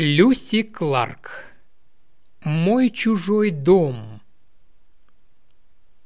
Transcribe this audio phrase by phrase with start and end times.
[0.00, 1.44] Люси Кларк.
[2.44, 4.22] Мой чужой дом.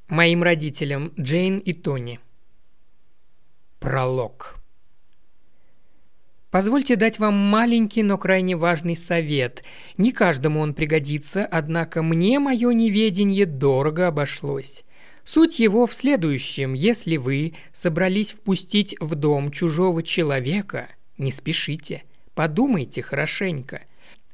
[0.09, 2.19] Моим родителям Джейн и Тони.
[3.81, 4.57] Пролог.
[6.51, 9.63] Позвольте дать вам маленький, но крайне важный совет.
[9.99, 14.87] Не каждому он пригодится, однако мне мое неведение дорого обошлось.
[15.23, 16.73] Суть его в следующем.
[16.73, 20.89] Если вы собрались впустить в дом чужого человека,
[21.19, 22.05] не спешите–
[22.35, 23.83] Подумайте хорошенько.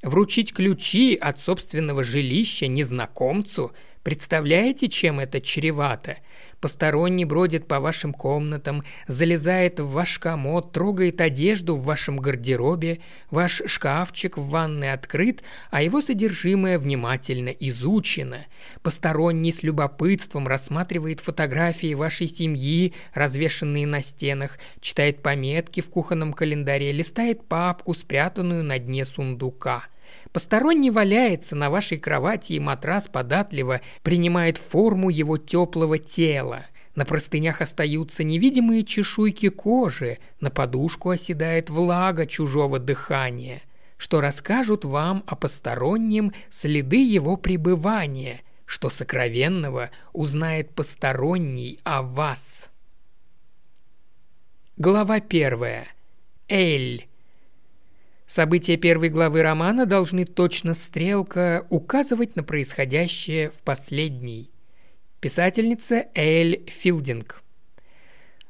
[0.03, 3.73] Вручить ключи от собственного жилища незнакомцу–
[4.09, 6.16] Представляете, чем это чревато?
[6.62, 13.61] Посторонний бродит по вашим комнатам, залезает в ваш комод, трогает одежду в вашем гардеробе, ваш
[13.66, 18.47] шкафчик в ванной открыт, а его содержимое внимательно изучено.
[18.83, 26.93] Посторонний с любопытством рассматривает фотографии вашей семьи, развешанные на стенах, читает пометки в кухонном календаре,
[26.93, 29.85] листает папку, спрятанную на дне сундука–
[30.33, 36.66] Посторонний валяется на вашей кровати, и матрас податливо принимает форму его теплого тела.
[36.95, 43.63] На простынях остаются невидимые чешуйки кожи, на подушку оседает влага чужого дыхания,
[43.97, 52.71] что расскажут вам о постороннем следы его пребывания, что сокровенного узнает посторонний о вас.
[54.77, 55.88] Глава первая.
[56.49, 57.07] Эль.
[58.29, 64.50] События первой главы романа должны точно стрелка указывать на происходящее в последней.
[65.19, 67.43] Писательница Эль Филдинг.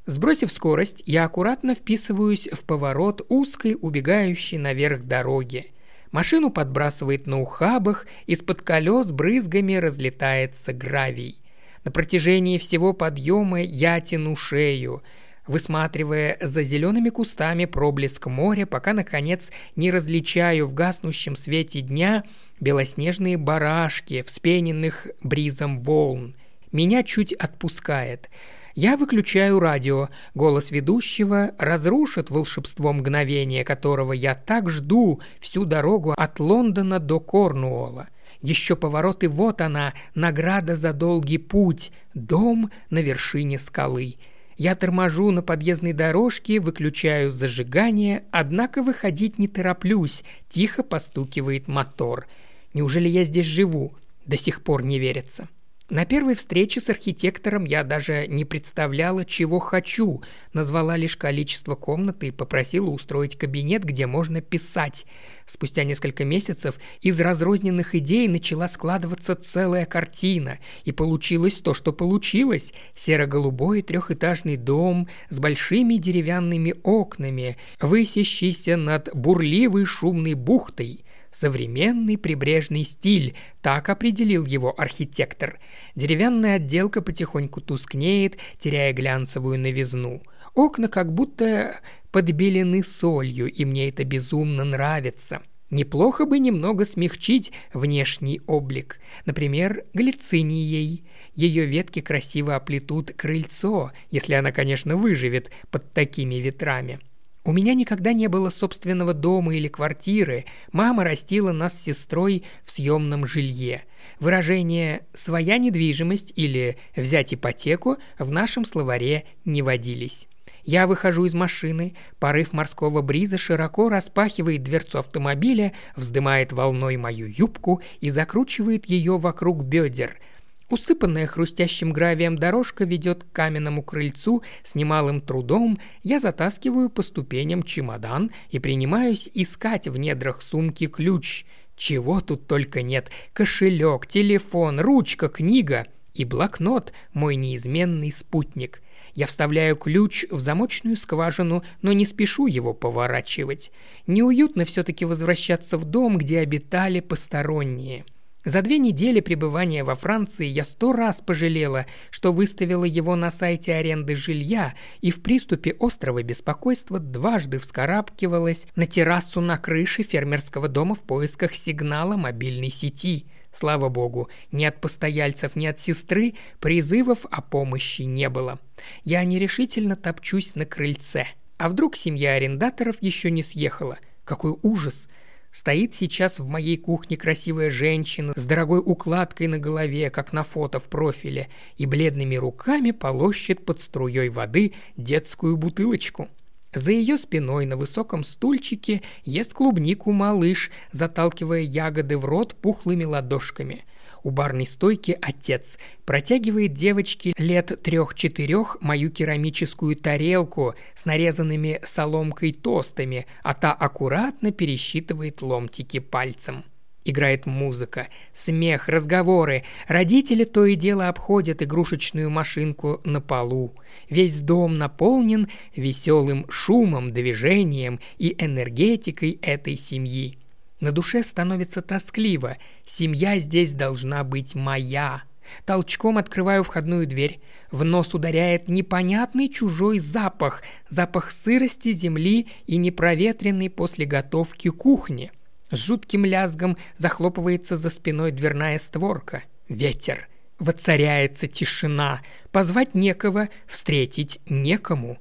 [0.04, 5.70] Сбросив скорость, я аккуратно вписываюсь в поворот узкой, убегающей наверх дороги.
[6.10, 11.40] Машину подбрасывает на ухабах, из-под колес брызгами разлетается гравий.
[11.84, 15.04] На протяжении всего подъема я тяну шею–
[15.48, 22.24] высматривая за зелеными кустами проблеск моря, пока, наконец, не различаю в гаснущем свете дня
[22.60, 26.34] белоснежные барашки, вспененных бризом волн.
[26.70, 28.28] Меня чуть отпускает.
[28.75, 30.09] Я выключаю радио.
[30.34, 38.06] Голос ведущего разрушит волшебство мгновения, которого я так жду всю дорогу от Лондона до Корнуолла.
[38.41, 44.15] Еще поворот, и вот она, награда за долгий путь, дом на вершине скалы.
[44.58, 52.26] Я торможу на подъездной дорожке, выключаю зажигание, однако выходить не тороплюсь, тихо постукивает мотор.
[52.74, 53.94] Неужели я здесь живу?
[54.26, 55.48] До сих пор не верится.
[55.91, 60.22] На первой встрече с архитектором я даже не представляла, чего хочу,
[60.53, 65.06] назвала лишь количество комнаты и попросила устроить кабинет, где можно писать.
[65.47, 72.75] Спустя несколько месяцев из разрозненных идей начала складываться целая картина, и получилось то, что получилось.
[72.94, 83.34] Серо-голубой трехэтажный дом с большими деревянными окнами, высящийся над бурливой шумной бухтой– Современный прибрежный стиль,
[83.61, 85.59] так определил его архитектор.
[85.94, 90.22] Деревянная отделка потихоньку тускнеет, теряя глянцевую новизну.
[90.55, 91.81] Окна как будто
[92.11, 95.43] подбелены солью, и мне это безумно нравится.
[95.71, 101.05] Неплохо бы немного смягчить внешний облик, например, глицинией.
[101.34, 107.00] Ее ветки красиво оплетут крыльцо, если она, конечно, выживет под такими ветрами.
[107.48, 110.44] У меня никогда не было собственного дома или квартиры.
[110.70, 113.84] Мама растила нас с сестрой в съемном жилье.
[114.20, 120.28] Выражение «своя недвижимость» или «взять ипотеку» в нашем словаре не водились.
[120.64, 127.80] Я выхожу из машины, порыв морского бриза широко распахивает дверцу автомобиля, вздымает волной мою юбку
[128.03, 130.19] и закручивает ее вокруг бедер–
[130.70, 135.78] Усыпанная хрустящим гравием дорожка ведет к каменному крыльцу с немалым трудом.
[136.02, 141.46] Я затаскиваю по ступеням чемодан и принимаюсь искать в недрах сумки ключ.
[141.74, 143.10] Чего тут только нет.
[143.32, 148.82] Кошелек, телефон, ручка, книга и блокнот– мой неизменный спутник.
[149.14, 153.72] Я вставляю ключ в замочную скважину, но не спешу его поворачивать.
[154.06, 158.04] Неуютно все-таки возвращаться в дом, где обитали посторонние–
[158.48, 163.74] за две недели пребывания во Франции я сто раз пожалела, что выставила его на сайте
[163.74, 164.72] аренды жилья
[165.03, 171.54] и в приступе острого беспокойства дважды вскарабкивалась на террасу на крыше фермерского дома в поисках
[171.54, 173.27] сигнала мобильной сети.
[173.53, 178.59] Слава богу, ни от постояльцев, ни от сестры призывов о помощи не было.
[179.04, 181.27] Я нерешительно топчусь на крыльце.
[181.59, 183.98] А вдруг семья арендаторов еще не съехала?
[184.24, 185.06] Какой ужас!
[185.50, 190.78] Стоит сейчас в моей кухне красивая женщина с дорогой укладкой на голове, как на фото
[190.78, 196.28] в профиле, и бледными руками полощет под струей воды детскую бутылочку.
[196.74, 203.86] За ее спиной на высоком стульчике ест клубнику малыш, заталкивая ягоды в рот пухлыми ладошками.
[204.28, 213.25] У барной стойки отец протягивает девочке лет трех-четырех мою керамическую тарелку с нарезанными соломкой тостами,
[213.42, 216.65] а та аккуратно пересчитывает ломтики пальцем.
[217.07, 219.65] Играет музыка, смех, разговоры.
[219.86, 223.72] Родители то и дело обходят игрушечную машинку на полу.
[224.10, 230.36] Весь дом наполнен веселым шумом, движением и энергетикой этой семьи.
[230.80, 232.57] На душе становится тоскливо.
[232.84, 235.22] Семья здесь должна быть моя.
[235.65, 237.41] Толчком открываю входную дверь.
[237.71, 240.63] В нос ударяет непонятный чужой запах.
[240.89, 245.33] Запах сырости земли и непроветренной после готовки кухни–
[245.71, 249.42] с жутким лязгом захлопывается за спиной дверная створка.
[249.69, 250.28] Ветер.
[250.59, 252.22] Воцаряется тишина.
[252.51, 255.19] Позвать некого, встретить некому.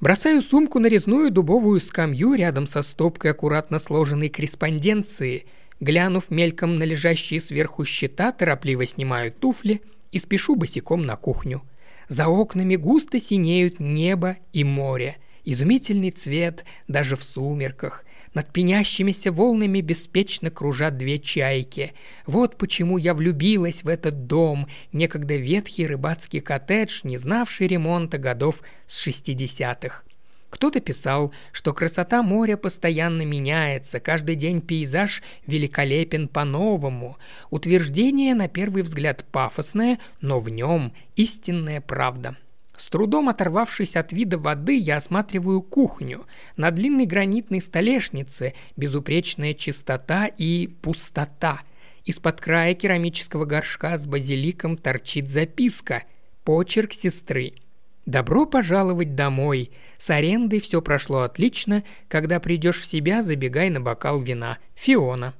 [0.00, 5.46] Бросаю сумку на резную дубовую скамью рядом со стопкой аккуратно сложенной корреспонденции.
[5.80, 9.82] Глянув мельком на лежащие сверху щита, торопливо снимаю туфли
[10.12, 11.62] и спешу босиком на кухню.
[12.08, 15.16] За окнами густо синеют небо и море.
[15.44, 18.03] Изумительный цвет даже в сумерках–
[18.34, 21.92] над пенящимися волнами беспечно кружат две чайки.
[22.26, 28.62] Вот почему я влюбилась в этот дом, некогда ветхий рыбацкий коттедж, не знавший ремонта годов
[28.86, 30.04] с шестидесятых.
[30.50, 37.16] Кто-то писал, что красота моря постоянно меняется, каждый день пейзаж великолепен по-новому.
[37.50, 42.36] Утверждение на первый взгляд пафосное, но в нем истинная правда–
[42.76, 46.26] с трудом оторвавшись от вида воды, я осматриваю кухню.
[46.56, 51.60] На длинной гранитной столешнице безупречная чистота и пустота.
[52.04, 56.02] Из-под края керамического горшка с базиликом торчит записка.
[56.44, 57.54] Почерк сестры.
[58.06, 59.70] «Добро пожаловать домой.
[59.96, 61.84] С арендой все прошло отлично.
[62.08, 64.58] Когда придешь в себя, забегай на бокал вина.
[64.74, 65.32] Фиона».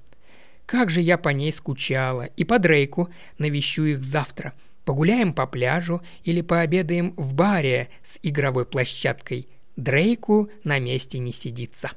[0.67, 2.25] Как же я по ней скучала.
[2.37, 3.11] И по Дрейку.
[3.39, 4.55] Навещу их завтра.
[4.85, 9.49] Погуляем по пляжу или пообедаем в баре с игровой площадкой.
[9.77, 11.91] Дрейку на месте не сидится.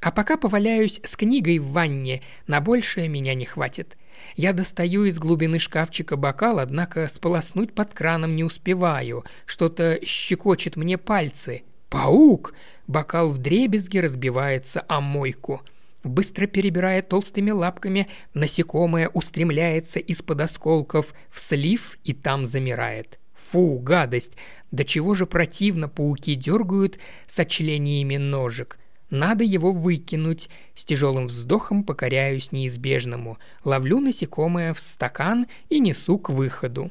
[0.00, 3.98] А пока поваляюсь с книгой в ванне, на большее меня не хватит.
[4.36, 9.24] Я достаю из глубины шкафчика бокал, однако сполоснуть под краном не успеваю.
[9.44, 11.64] Что-то щекочет мне пальцы.
[11.88, 12.54] Паук!
[12.86, 15.62] Бокал в дребезге разбивается о мойку–
[16.08, 23.18] Быстро перебирая толстыми лапками, насекомое устремляется из-под осколков в слив и там замирает.
[23.34, 24.32] Фу, гадость!
[24.70, 28.78] До чего же противно пауки дергают сочлениями ножек.
[29.10, 30.48] Надо его выкинуть.
[30.74, 33.36] С тяжелым вздохом покоряюсь неизбежному.
[33.62, 36.90] Ловлю насекомое в стакан и несу к выходу.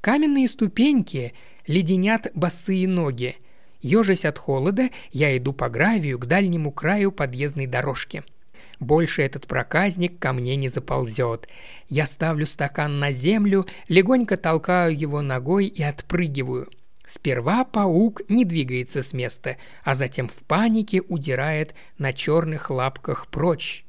[0.00, 1.34] Каменные ступеньки
[1.68, 3.36] леденят босые ноги.
[3.80, 8.24] Ежась от холода, я иду по гравию к дальнему краю подъездной дорожки–
[8.80, 11.48] больше этот проказник ко мне не заползет.
[11.88, 16.68] Я ставлю стакан на землю, легонько толкаю его ногой и отпрыгиваю.
[17.06, 23.84] Сперва паук не двигается с места, а затем в панике удирает на черных лапках прочь.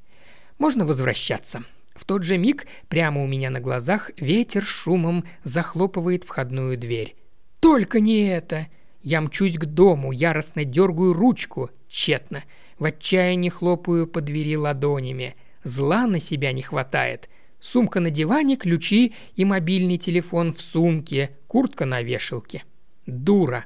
[0.59, 1.63] Можно возвращаться.
[1.95, 7.15] В тот же миг прямо у меня на глазах ветер шумом захлопывает входную дверь.
[7.59, 8.67] «Только не это!»
[9.01, 11.69] Я мчусь к дому, яростно дергаю ручку.
[11.87, 12.43] Тщетно.
[12.79, 15.35] В отчаянии хлопаю по двери ладонями.
[15.63, 17.30] Зла на себя не хватает.
[17.59, 22.63] Сумка на диване, ключи и мобильный телефон в сумке, куртка на вешалке.
[23.07, 23.66] Дура.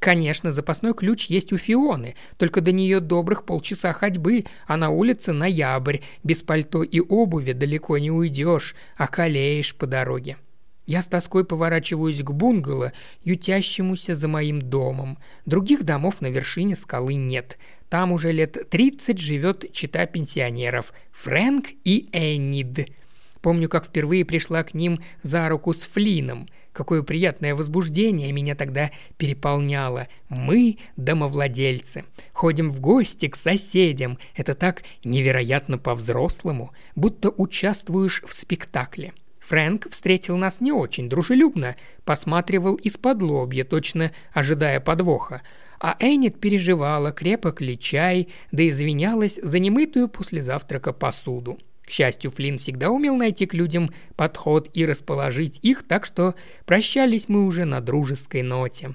[0.00, 5.32] Конечно, запасной ключ есть у Фионы, только до нее добрых полчаса ходьбы, а на улице
[5.32, 10.38] ноябрь, без пальто и обуви далеко не уйдешь, а калеешь по дороге.
[10.86, 15.18] Я с тоской поворачиваюсь к бунгало, ютящемуся за моим домом.
[15.46, 17.58] Других домов на вершине скалы нет.
[17.90, 22.88] Там уже лет 30 живет чита пенсионеров– Фрэнк и Эннид.
[23.42, 26.48] Помню, как впервые пришла к ним за руку с Флином.
[26.72, 30.06] Какое приятное возбуждение меня тогда переполняло.
[30.28, 32.04] Мы– домовладельцы.
[32.32, 34.18] Ходим в гости к соседям.
[34.36, 39.14] Это так невероятно по-взрослому, будто участвуешь в спектакле.
[39.40, 45.42] Фрэнк встретил нас не очень дружелюбно, посматривал из-под лобья, точно ожидая подвоха–
[45.80, 51.58] а Эннет переживала, крепок ли чай, да извинялась за немытую после завтрака посуду.
[51.82, 56.34] К счастью, Флинн всегда умел найти к людям подход и расположить их, так что
[56.66, 58.94] прощались мы уже на дружеской ноте.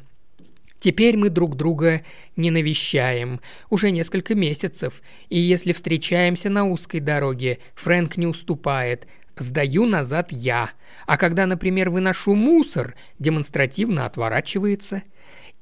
[0.79, 2.03] Теперь мы друг друга
[2.35, 9.87] не навещаем уже несколько месяцев, и если встречаемся на узкой дороге, Фрэнк не уступает, сдаю
[9.87, 10.69] назад я,
[11.07, 15.01] а когда, например, выношу мусор, демонстративно отворачивается–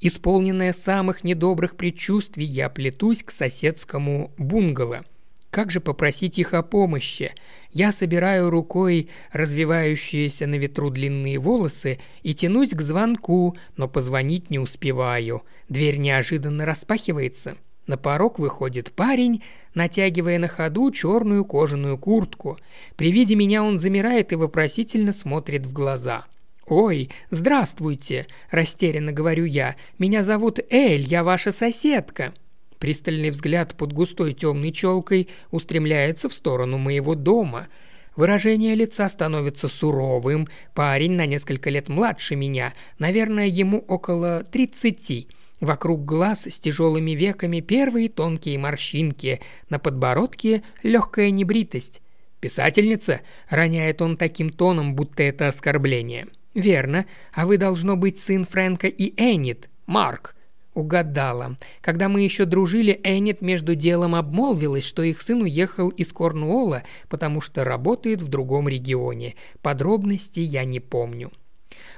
[0.06, 5.02] Исполненная самых недобрых предчувствий, я плетусь к соседскому бунгало.
[5.48, 7.32] Как же попросить их о помощи?
[7.72, 14.58] Я собираю рукой развивающиеся на ветру длинные волосы и тянусь к звонку, но позвонить не
[14.58, 15.42] успеваю.
[15.70, 17.56] Дверь неожиданно распахивается.
[17.86, 19.42] На порог выходит парень,
[19.72, 22.58] натягивая на ходу черную кожаную куртку.
[22.96, 26.26] При виде меня он замирает и вопросительно смотрит в глаза.
[26.66, 29.76] «Ой, здравствуйте!»– растерянно говорю я.
[29.98, 32.32] «Меня зовут Эль, я ваша соседка!»
[32.78, 37.68] Пристальный взгляд под густой темной челкой устремляется в сторону моего дома.
[38.16, 40.48] Выражение лица становится суровым.
[40.74, 45.28] Парень на несколько лет младше меня, наверное, ему около тридцати.
[45.60, 52.02] Вокруг глаз с тяжелыми веками первые тонкие морщинки, на подбородке легкая небритость.
[52.40, 56.26] «Писательница?»– роняет он таким тоном, будто это оскорбление.
[56.54, 57.06] «Верно.
[57.32, 59.68] А вы, должно быть, сын Фрэнка и Эннет.
[59.86, 60.34] Марк».
[60.74, 61.56] Угадала.
[61.80, 67.40] Когда мы еще дружили, Эннет между делом обмолвилась, что их сын уехал из Корнуола, потому
[67.40, 69.36] что работает в другом регионе.
[69.62, 71.30] Подробностей я не помню.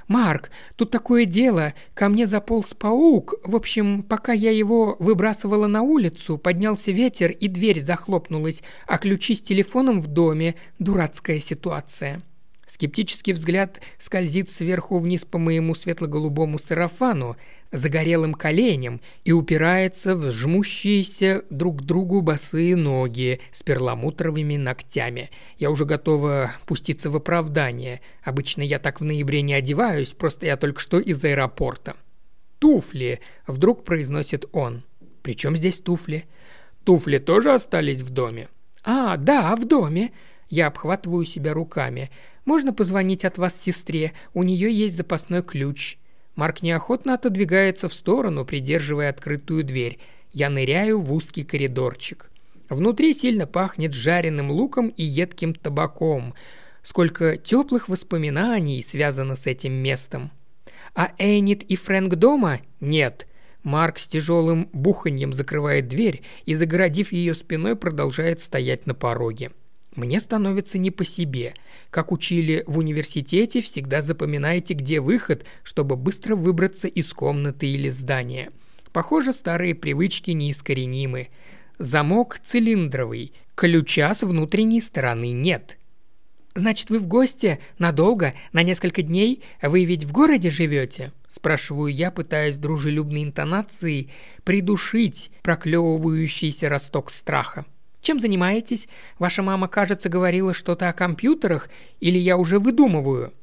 [0.07, 1.73] «Марк, тут такое дело.
[1.93, 3.35] Ко мне заполз паук.
[3.43, 9.35] В общем, пока я его выбрасывала на улицу, поднялся ветер и дверь захлопнулась, а ключи
[9.35, 10.55] с телефоном в доме.
[10.79, 12.21] Дурацкая ситуация».
[12.67, 17.37] Скептический взгляд скользит сверху вниз по моему светло-голубому сарафану,
[17.71, 25.31] загорелым коленям и упирается в жмущиеся друг к другу босые ноги с перламутровыми ногтями.
[25.57, 28.01] Я уже готова пуститься в оправдание.
[28.21, 31.95] Обычно я так в ноябре не одеваюсь, просто я только что из аэропорта.
[32.59, 34.83] «Туфли!»– вдруг произносит он.
[35.21, 36.25] «При чем здесь туфли?»
[36.83, 38.49] «Туфли тоже остались в доме?»
[38.83, 40.11] «А, да, в доме!»
[40.49, 42.09] Я обхватываю себя руками.
[42.47, 44.13] «Можно позвонить от вас сестре?
[44.33, 45.97] У нее есть запасной ключ».
[46.37, 49.99] Марк неохотно отодвигается в сторону, придерживая открытую дверь.
[50.31, 52.31] Я ныряю в узкий коридорчик.
[52.69, 56.35] Внутри сильно пахнет жареным луком и едким табаком.
[56.83, 60.31] Сколько теплых воспоминаний связано с этим местом.
[60.95, 62.61] А Эйнит и Фрэнк дома?
[62.79, 63.27] Нет.
[63.63, 69.51] Марк с тяжелым буханьем закрывает дверь и, загородив ее спиной, продолжает стоять на пороге.
[69.97, 71.55] Мне становится не по себе.
[71.89, 78.51] Как учили в университете, всегда запоминайте, где выход, чтобы быстро выбраться из комнаты или здания.
[78.93, 81.29] Похоже, старые привычки неискоренимы.
[81.79, 85.79] Замок цилиндровый, ключа с внутренней стороны нет.
[86.53, 87.59] «Значит, вы в гости?
[87.79, 88.35] Надолго?
[88.51, 89.41] На несколько дней?
[89.63, 94.11] Вы ведь в городе живете?» Спрашиваю я, пытаясь дружелюбной интонацией
[94.43, 97.65] придушить проклевывающийся росток страха.
[98.07, 98.87] Чем занимаетесь?
[99.19, 103.33] Ваша мама, кажется, говорила что-то о компьютерах, или я уже выдумываю?»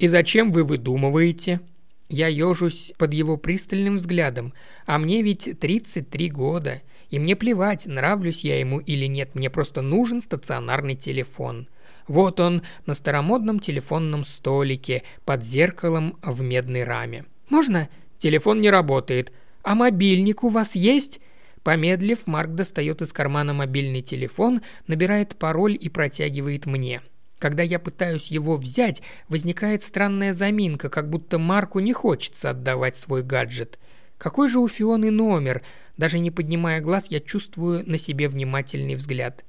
[0.00, 1.60] «И зачем вы выдумываете?»
[2.08, 4.52] Я ежусь под его пристальным взглядом,
[4.84, 9.80] а мне ведь 33 года, и мне плевать, нравлюсь я ему или нет, мне просто
[9.80, 11.68] нужен стационарный телефон.
[12.08, 17.26] Вот он на старомодном телефонном столике под зеркалом в медной раме.
[17.48, 17.88] «Можно?»
[18.18, 19.32] «Телефон не работает.
[19.62, 21.20] А мобильник у вас есть?»
[21.62, 27.02] Помедлив, Марк достает из кармана мобильный телефон, набирает пароль и протягивает мне.
[27.38, 33.22] Когда я пытаюсь его взять, возникает странная заминка, как будто Марку не хочется отдавать свой
[33.22, 33.78] гаджет.
[34.18, 35.62] Какой же у Фионы номер?
[35.96, 39.44] Даже не поднимая глаз, я чувствую на себе внимательный взгляд.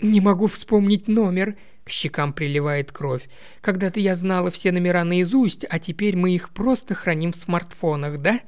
[0.00, 3.28] «Не могу вспомнить номер»,— к щекам приливает кровь.
[3.60, 8.40] «Когда-то я знала все номера наизусть, а теперь мы их просто храним в смартфонах, да?»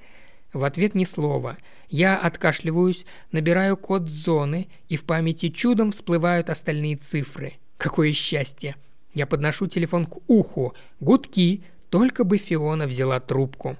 [0.53, 1.57] В ответ ни слова.
[1.89, 7.55] Я откашливаюсь, набираю код зоны, и в памяти чудом всплывают остальные цифры.
[7.79, 8.77] Какое счастье!
[9.15, 10.75] Я подношу телефон к уху.
[11.01, 11.63] Гудки.
[11.91, 13.77] Только бы Фиона взяла трубку.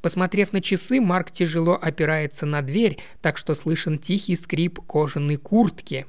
[0.00, 6.06] Посмотрев на часы, Марк тяжело опирается на дверь, так что слышен тихий скрип кожаной куртки.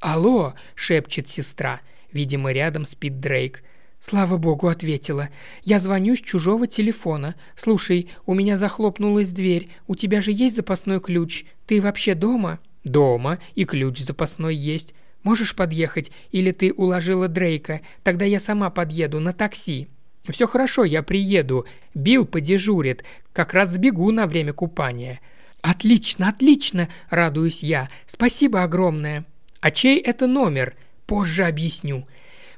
[0.00, 1.80] «Алло!»– шепчет сестра.
[2.12, 3.62] Видимо, рядом спит Дрейк.
[4.00, 5.28] «Слава богу»,— ответила.
[5.64, 7.34] «Я звоню с чужого телефона.
[7.56, 9.68] Слушай, у меня захлопнулась дверь.
[9.88, 11.44] У тебя же есть запасной ключ.
[11.66, 13.38] Ты вообще дома?» «Дома.
[13.54, 14.94] И ключ запасной есть.
[15.24, 16.12] Можешь подъехать?
[16.30, 17.80] Или ты уложила Дрейка?
[18.04, 19.88] Тогда я сама подъеду на такси».
[20.28, 21.66] «Все хорошо, я приеду.
[21.94, 23.04] Билл подежурит.
[23.32, 25.20] Как раз сбегу на время купания».
[25.60, 27.88] «Отлично, отлично!»– радуюсь я.
[28.06, 29.24] «Спасибо огромное!»
[29.60, 30.76] «А чей это номер?»
[31.06, 32.06] «Позже объясню».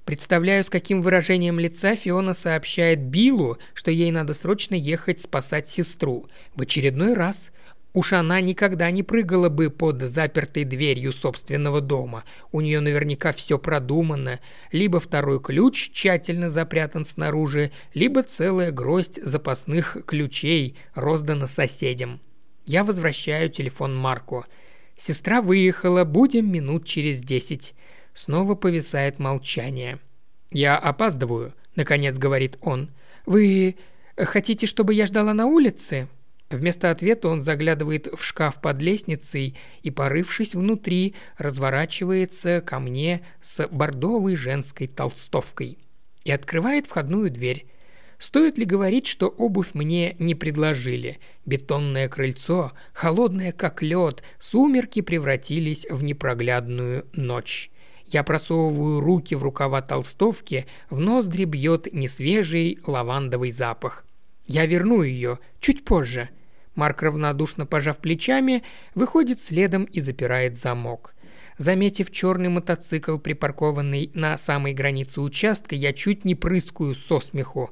[0.04, 6.28] Представляю, с каким выражением лица Фиона сообщает Биллу, что ей надо срочно ехать спасать сестру.
[6.54, 7.52] В очередной раз.
[7.92, 12.24] Уж она никогда не прыгала бы под запертой дверью собственного дома.
[12.52, 14.38] У нее наверняка все продумано.
[14.70, 22.20] Либо второй ключ тщательно запрятан снаружи, либо целая гроздь запасных ключей роздана соседям.
[22.64, 24.46] Я возвращаю телефон Марку.
[24.96, 27.74] Сестра выехала, будем минут через десять.
[28.14, 29.98] Снова повисает молчание.
[30.50, 32.90] «Я опаздываю»,— наконец говорит он.
[33.26, 33.76] «Вы
[34.16, 36.08] хотите, чтобы я ждала на улице?»
[36.50, 43.68] Вместо ответа он заглядывает в шкаф под лестницей и, порывшись внутри, разворачивается ко мне с
[43.68, 45.78] бордовой женской толстовкой
[46.24, 47.66] и открывает входную дверь.
[48.18, 51.20] Стоит ли говорить, что обувь мне не предложили?
[51.46, 57.70] Бетонное крыльцо, холодное как лед, сумерки превратились в непроглядную ночь.
[58.10, 64.04] Я просовываю руки в рукава толстовки, в ноздри бьет несвежий лавандовый запах.
[64.46, 66.28] Я верну ее чуть позже–
[66.74, 68.62] Марк, равнодушно пожав плечами,
[68.94, 71.14] выходит следом и запирает замок.
[71.58, 77.70] Заметив черный мотоцикл, припаркованный на самой границе участка, я чуть не прыскаю со смеху.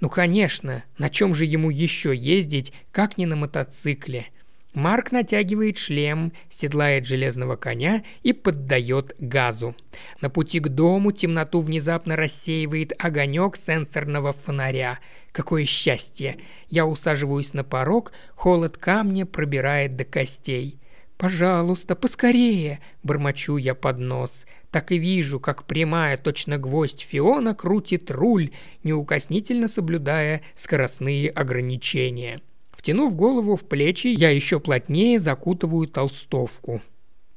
[0.00, 4.26] Ну конечно, на чем же ему еще ездить, как не на мотоцикле?
[4.74, 9.76] Марк натягивает шлем, седлает железного коня и поддает газу.
[10.22, 14.98] На пути к дому темноту внезапно рассеивает огонек сенсорного фонаря.
[15.32, 16.38] Какое счастье!
[16.68, 20.78] Я усаживаюсь на порог, холод камня пробирает до костей.
[21.18, 24.44] «Пожалуйста, поскорее!»– бормочу я под нос.
[24.72, 28.50] Так и вижу, как прямая, точно гвоздь Фиона крутит руль,
[28.82, 32.40] неукоснительно соблюдая скоростные ограничения.
[32.82, 36.82] Втянув голову в плечи, я еще плотнее закутываю толстовку.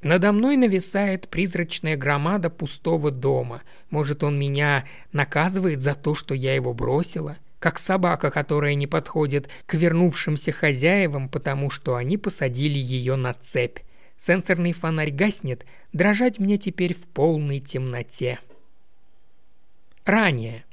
[0.01, 3.61] Надо мной нависает призрачная громада пустого дома.
[3.91, 7.37] Может, он меня наказывает за то, что я его бросила?
[7.59, 13.81] Как собака, которая не подходит к вернувшимся хозяевам, потому что они посадили ее на цепь.
[14.17, 18.39] Сенсорный фонарь гаснет, дрожать мне теперь в полной темноте.
[20.05, 20.65] Ранее.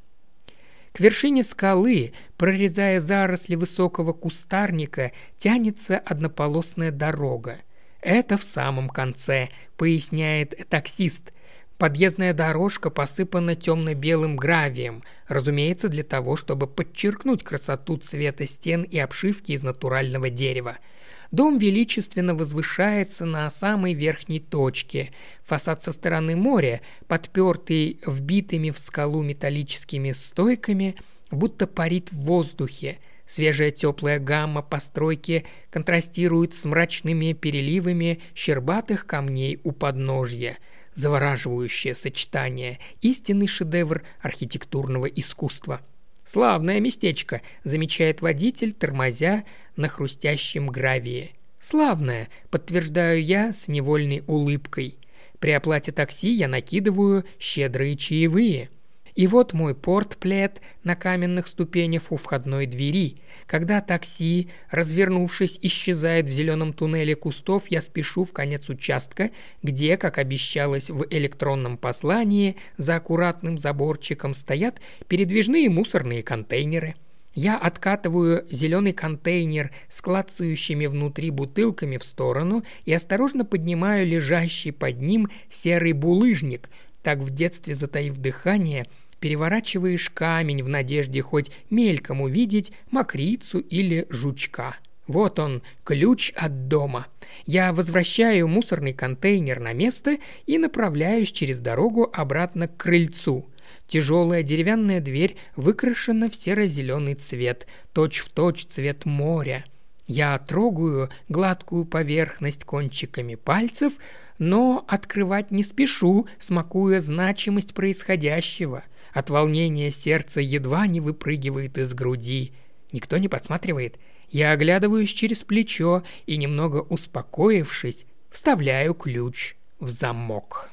[0.93, 7.57] К вершине скалы, прорезая заросли высокого кустарника, тянется однополосная дорога.
[8.03, 11.33] Это в самом конце, поясняет таксист.
[11.79, 19.53] Подъездная дорожка посыпана темно-белым гравием, разумеется, для того, чтобы подчеркнуть красоту цвета стен и обшивки
[19.53, 20.79] из натурального дерева–
[21.33, 25.12] Дом величественно возвышается на самой верхней точке.
[25.42, 30.95] Фасад со стороны моря, подпертый вбитыми в скалу металлическими стойками,
[31.31, 32.99] будто парит в воздухе.
[33.25, 40.59] Свежая теплая гамма постройки контрастирует с мрачными переливами щербатых камней у подножья.
[40.95, 45.81] Завораживающее сочетание, истинный шедевр архитектурного искусства–
[46.25, 49.45] «Славное местечко»,– замечает водитель, тормозя
[49.77, 51.33] на хрустящем гравии.
[51.61, 54.99] «Славное»,– подтверждаю я с невольной улыбкой.
[55.39, 58.71] При оплате такси я накидываю щедрые чаевые–
[59.14, 63.18] и вот мой портплет на каменных ступенях у входной двери.
[63.46, 69.31] Когда такси, развернувшись, исчезает в зеленом туннеле кустов, я спешу в конец участка,
[69.62, 76.94] где, как обещалось в электронном послании, за аккуратным заборчиком стоят передвижные мусорные контейнеры.
[77.35, 85.01] Я откатываю зеленый контейнер с клацающими внутри бутылками в сторону и осторожно поднимаю лежащий под
[85.01, 86.68] ним серый булыжник.
[87.03, 88.87] Так в детстве, затаив дыхание,
[89.23, 94.77] переворачиваешь камень в надежде хоть мельком увидеть мокрицу или жучка.
[95.07, 97.07] Вот он, ключ от дома.
[97.47, 103.49] Я возвращаю мусорный контейнер на место и направляюсь через дорогу обратно к крыльцу.
[103.87, 109.65] Тяжелая деревянная дверь выкрашена в серо-зеленый цвет, точь-в-точь точь цвет моря.
[110.09, 113.95] Я трогаю гладкую поверхность кончиками пальцев,
[114.39, 118.83] но открывать не спешу, смакуя значимость происходящего.
[119.12, 122.53] От волнения сердце едва не выпрыгивает из груди.
[122.92, 123.98] Никто не подсматривает.
[124.31, 130.70] Я оглядываюсь через плечо и, немного успокоившись, вставляю ключ в замок.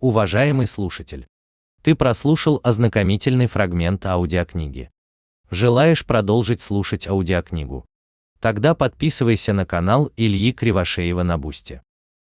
[0.00, 1.26] Уважаемый слушатель,
[1.82, 4.90] ты прослушал ознакомительный фрагмент аудиокниги.
[5.50, 7.86] Желаешь продолжить слушать аудиокнигу?
[8.40, 11.82] Тогда подписывайся на канал Ильи Кривошеева на Бусте.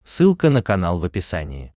[0.04, 1.73] Ссылка на канал в описании.